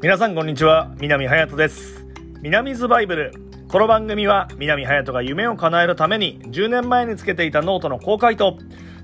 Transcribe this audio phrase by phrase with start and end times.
[0.00, 0.94] 皆さんこんにちは。
[1.00, 2.06] 南隼人です。
[2.40, 3.32] 南ズバイブル。
[3.66, 8.58] この番組は南隼人が夢を叶えるために10年前につけていたノートの公開と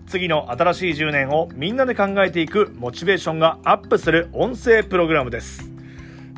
[0.07, 5.69] 次の新しい10年をみんなで考えていくモチベーションがアップする音声プログラムです、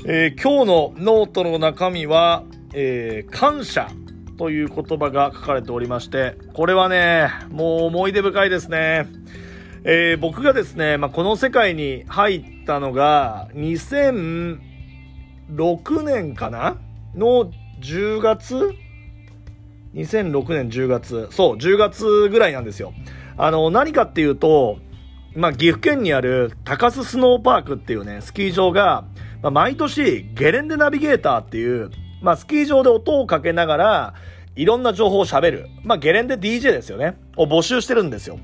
[0.07, 3.91] えー、今日のノートの中身は、えー、感謝
[4.39, 9.07] という言葉が書かれておりましてこれはねもう思い出深いですね。
[9.89, 14.59] えー、僕がですね、まあ、この世界に入ったのが、2006
[16.03, 16.77] 年かな？
[17.15, 18.75] の10月
[19.95, 21.29] ?2006 年10月。
[21.31, 22.95] そう、10月ぐらいなんですよ。
[23.37, 24.79] あの、何かっていうと、
[25.37, 29.05] まあ、岐阜県にある高須スノーパークっていうね、スキー場が、
[29.41, 34.15] まあ、毎年ゲレンデナビゲーターっていう、まあ、スキー場で音をかけながら、
[34.57, 35.69] いろんな情報を喋る。
[35.85, 37.17] まあ、ゲレンデ DJ ですよね。
[37.37, 38.41] を募集してるんですよ。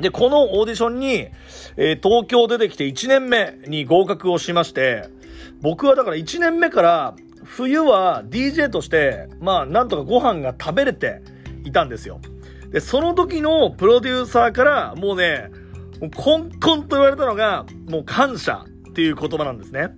[0.00, 1.28] で、このオーディションに、
[1.76, 5.08] えー、東京出てきて1年目に合格をしまして、
[5.60, 11.22] 僕はだから1年目から冬は DJ として、まあなんとかご飯が食べれて
[11.64, 12.20] いたんですよ。
[12.70, 15.50] で、その時のプロデューサーからもうね、
[16.00, 19.90] もうコンコンと言われたのが、もう感謝っていう言葉なんですね。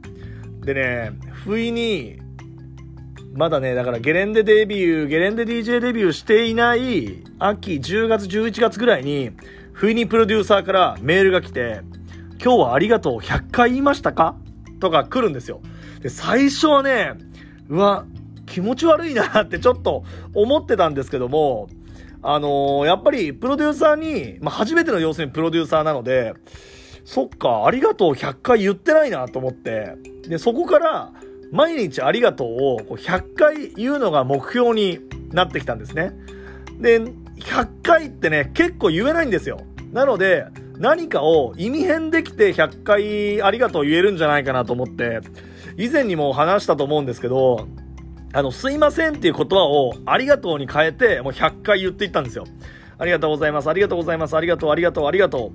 [0.61, 1.13] でね、
[1.45, 2.19] 不意に、
[3.33, 9.31] まだね、だからゲレンデデビュー、ゲレンデ DJ デビューしていない秋10月11月ぐらいに、
[9.81, 11.81] 不意にプロデューサーからメールが来て、
[12.33, 14.37] 今日はありがとう100回言いましたか？
[14.79, 15.63] とか来るんですよ。
[16.03, 17.15] で、最初はね、
[17.71, 18.05] うわ、
[18.45, 21.71] 気持ち悪いなって ちょっと思ってたんですけども、
[22.21, 26.35] あのー、やっぱりプロデューサーに、まあ、初めての要するにプロデューサーなので、
[27.07, 29.95] そっか、ありがとう100回言ってないなと思って、
[30.29, 31.11] で、そこから、
[31.53, 34.99] 毎日ありがとうを100回言うのが目標に
[35.33, 36.13] なってきたんですね。
[36.79, 39.63] で、100回ってね、結構言えないんですよ。
[39.93, 40.47] なので、
[40.79, 45.21] 何かを意味変できて100回ありがとう言えるんじゃないかなと思って、
[45.77, 47.67] 以前にも話したと思うんですけど、
[48.33, 52.45] あの、すいませんっていう言葉をありがとうに変えて、もう100回言っていったんですよ。
[52.99, 55.53] ありがとうございます、ありがとうございます、ありがとう、ありがとう、ありがと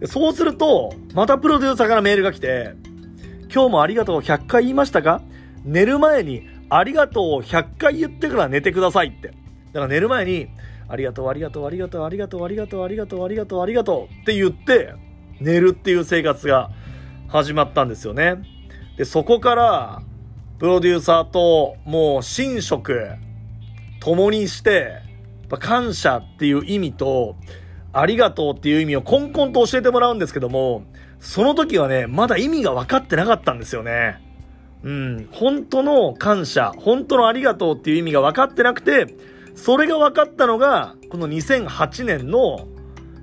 [0.00, 0.06] う。
[0.06, 2.74] そうすると、またプロデューサーからメールが来て、
[3.52, 5.22] 今日もありがとう100回言いましたか？
[5.64, 9.28] 寝る前にありがとうを100回言ってから寝てくださいって。
[9.28, 10.48] だから寝る前に、
[10.88, 14.94] ありがとう、ありがとう、ありがとう、ありがとう、ありがとう、ありがとう、ありがとう、ありがとうって言って、
[15.40, 16.70] 寝るっていう生活が
[17.28, 18.36] 始まったんですよね。
[18.96, 20.02] で、そこから、
[20.58, 23.10] プロデューサーともう寝食、
[24.00, 25.02] 共にして、
[25.58, 27.36] 感謝っていう意味と、
[27.92, 30.84] ありがとうっていう意味をコンコンと教えてもらうんですけども、
[31.18, 34.22] その時はね、まだ意味が分かってなかったんですよね。
[34.82, 39.06] うん、本当の感謝、本当のありがとうっていう意味が分かってなくて、
[39.56, 42.68] それが分かったのが、この2008年の、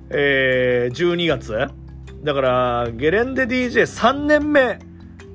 [0.09, 1.67] えー、12月。
[2.23, 4.79] だから、ゲレンデ DJ3 年目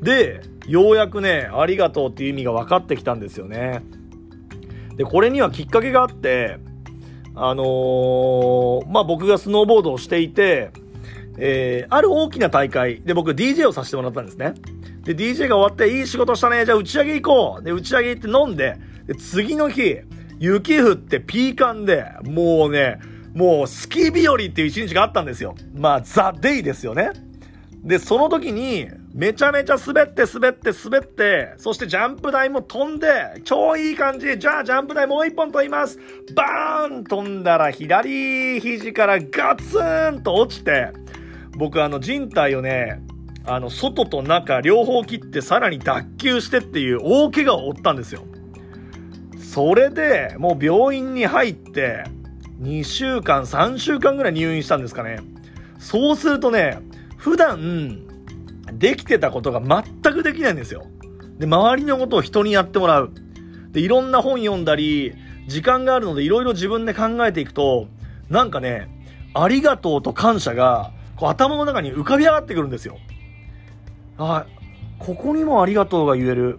[0.03, 3.83] で、ようやくね、ありがとうっていう意味が分かってきたんですよね。
[4.97, 6.59] で、これにはきっかけがあって、
[7.35, 10.73] あのー、まあ、僕がスノーボードをしていて、
[11.39, 14.55] えー、ある大きな大会で僕 DJ をさせてもらったんですね。
[15.05, 16.67] で、DJ が終わって、いい仕事したね。
[16.67, 17.63] じゃあ打ち上げ行こう。
[17.63, 18.77] で、打ち上げ行って飲んで、
[19.07, 20.01] で、次の日、
[20.39, 22.99] 雪降ってピーカンで、もうね、
[23.35, 25.55] もうスキー日和っていう一日があったんですよ。
[25.75, 27.11] まあ、ザ・デイですよね。
[27.83, 34.39] で、その時に、めちゃめちゃ滑って滑って滑って、そしてジャンプ台も飛んで、超いい感じ。
[34.39, 35.99] じゃあジャンプ台もう一本飛びます。
[36.35, 39.79] バーン飛んだら左肘からガツ
[40.13, 40.93] ンと落ちて、
[41.57, 43.01] 僕あの人体をね、
[43.45, 48.23] あの、外と中両方切ってさらに脱臼してっていう大怪我を負ったんですよ。
[49.49, 52.05] それでもう病院に入って
[52.61, 55.21] 2週間3週間ぐらい入院したんですかね。
[55.79, 56.81] そうするとね
[57.17, 58.07] 普段
[58.75, 60.85] できてたことが全くできないんですよ。
[61.39, 63.11] で周りのことを人にやってもらう。
[63.73, 65.15] でいろんな本読んだり
[65.47, 67.87] 時間があるのでいろいろ自分で考えていくと
[68.29, 68.91] なんかね
[69.33, 72.99] ありがとうと感謝がこう頭の中に浮かび上がってくるんですよ。
[74.19, 74.45] あ
[74.99, 76.59] ここにもありがとうが言える。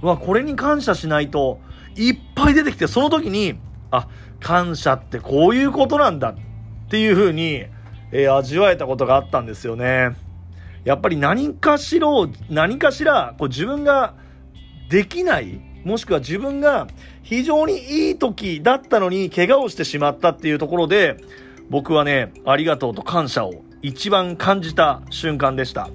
[0.00, 1.60] わこれに感謝しないと
[1.96, 3.58] いっぱい出てきて、その時に、
[3.90, 4.08] あ、
[4.40, 7.64] 感謝ってこういうことなんだっていう風に、
[8.12, 10.16] えー、味わえたことがあったんですよね。
[10.84, 12.08] やっぱり何かしら、
[12.50, 14.14] 何かしら、こう自分が
[14.90, 16.86] できない、もしくは自分が
[17.22, 21.16] 非常にいい時だったのに怪我をしてしまったっていうところで、
[21.70, 25.88] 僕はね、ありがとうと感謝を一番感じた瞬間でした。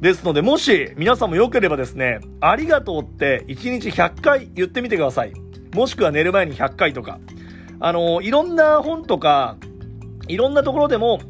[0.00, 5.34] ですので、もし皆さんも良ければですね、ありがとうって1日100回言ってみてください。
[5.74, 7.20] もしくは寝る前に100回とか。
[7.80, 9.58] あの、いろんな本とか、
[10.26, 11.20] いろんなところでも、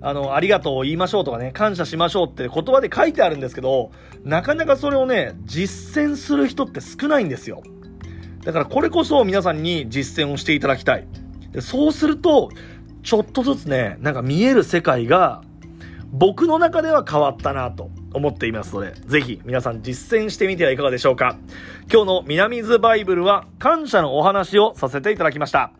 [0.00, 3.92] あの、ありがとうを言いましょうとかね、感謝しましょうって言葉で書いてあるんですけど、
[4.24, 7.62] なかなかそれをね、実践する人って少ないんですよ。
[8.44, 11.06] だからこれこそ皆さんに実践をしていただきたい。
[11.52, 12.50] でそうすると、
[13.04, 15.42] ちょっとずつね、なんか見える世界が、
[16.10, 21.36] 僕の中では変わったなと思っていますので、ぜひ皆さん実践してみてはいかがでしょうか。
[21.92, 25.72] 今日の南ズバイブルは感謝のお話をさせていただきました。